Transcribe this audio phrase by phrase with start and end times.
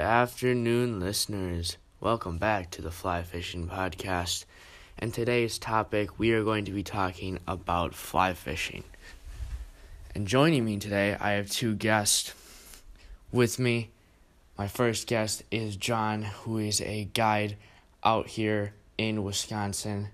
[0.00, 1.76] afternoon, listeners.
[2.00, 4.44] Welcome back to the Fly Fishing Podcast.
[4.98, 8.84] And today's topic, we are going to be talking about fly fishing.
[10.14, 12.34] And joining me today, I have two guests
[13.30, 13.90] with me.
[14.56, 17.56] My first guest is John, who is a guide
[18.02, 20.08] out here in Wisconsin.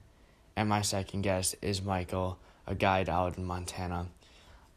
[0.57, 4.07] And my second guest is Michael, a guide out in Montana.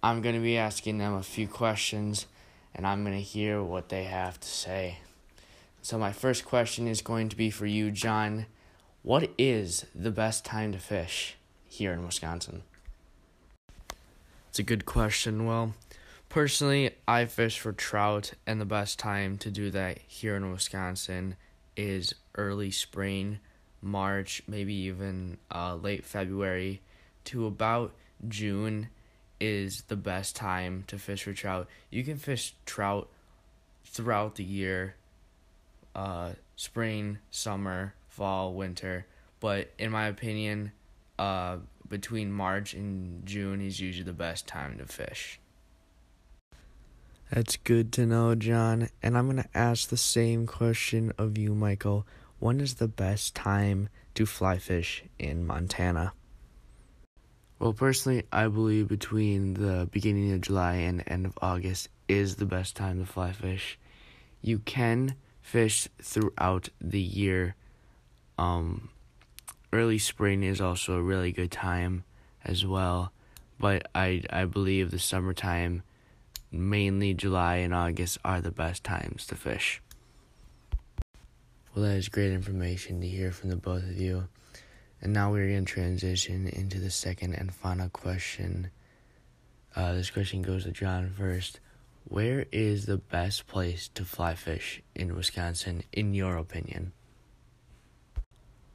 [0.01, 2.27] I'm going to be asking them a few questions
[2.75, 4.97] and I'm going to hear what they have to say.
[5.81, 8.45] So, my first question is going to be for you, John.
[9.01, 11.35] What is the best time to fish
[11.67, 12.63] here in Wisconsin?
[14.49, 15.45] It's a good question.
[15.45, 15.73] Well,
[16.29, 21.35] personally, I fish for trout, and the best time to do that here in Wisconsin
[21.75, 23.39] is early spring,
[23.81, 26.81] March, maybe even uh, late February
[27.25, 27.91] to about
[28.27, 28.89] June
[29.43, 31.67] is the best time to fish for trout.
[31.89, 33.09] You can fish trout
[33.85, 34.95] throughout the year
[35.95, 39.05] uh, spring, summer, fall, winter.
[39.39, 40.71] But in my opinion,
[41.19, 45.39] uh, between March and June is usually the best time to fish.
[47.31, 48.89] That's good to know, John.
[49.01, 52.05] And I'm going to ask the same question of you, Michael.
[52.39, 56.13] When is the best time to fly fish in Montana?
[57.63, 62.45] Well, personally, I believe between the beginning of July and end of August is the
[62.45, 63.79] best time to fly fish.
[64.41, 67.55] You can fish throughout the year.
[68.37, 68.89] Um,
[69.71, 72.03] early spring is also a really good time
[72.43, 73.13] as well,
[73.57, 75.83] but I I believe the summertime,
[76.51, 79.81] mainly July and August, are the best times to fish.
[81.73, 84.27] Well, that is great information to hear from the both of you.
[85.03, 88.71] And now we're going to transition into the second and final question.
[89.75, 91.59] Uh, this question goes to John first.
[92.05, 96.93] Where is the best place to fly fish in Wisconsin, in your opinion?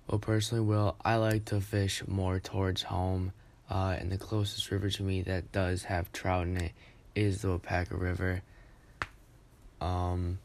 [0.06, 3.32] Well, personally, Will, I like to fish more towards home,
[3.70, 6.72] uh, and the closest river to me that does have trout in it
[7.14, 8.42] is the Waupaca River.
[9.80, 10.40] Um,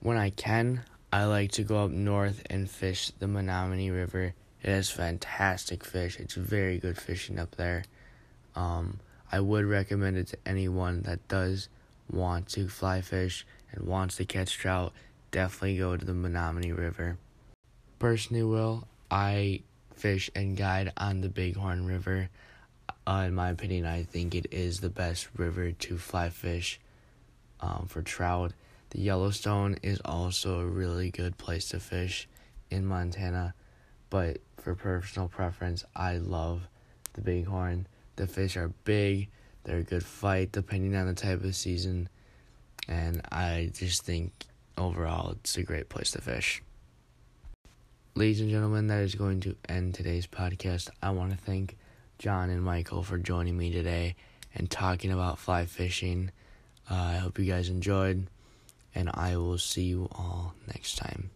[0.00, 4.70] when I can, I like to go up north and fish the Menominee River it
[4.70, 6.18] has fantastic fish.
[6.18, 7.84] It's very good fishing up there.
[8.54, 9.00] Um,
[9.30, 11.68] I would recommend it to anyone that does
[12.10, 14.92] want to fly fish and wants to catch trout.
[15.30, 17.16] Definitely go to the Menominee River.
[17.98, 19.62] Personally, will I
[20.02, 22.28] fish and guide on the Bighorn River.
[23.06, 26.80] Uh, in my opinion, I think it is the best river to fly fish
[27.60, 28.52] um, for trout.
[28.90, 32.28] The Yellowstone is also a really good place to fish
[32.68, 33.54] in Montana,
[34.10, 36.62] but for personal preference, I love
[37.14, 37.86] the bighorn.
[38.16, 39.28] The fish are big,
[39.64, 42.08] they're a good fight depending on the type of season,
[42.88, 44.32] and I just think
[44.76, 46.62] overall it's a great place to fish.
[48.14, 50.90] Ladies and gentlemen, that is going to end today's podcast.
[51.02, 51.78] I want to thank
[52.18, 54.16] John and Michael for joining me today
[54.54, 56.30] and talking about fly fishing.
[56.90, 58.26] Uh, I hope you guys enjoyed,
[58.94, 61.30] and I will see you all next time.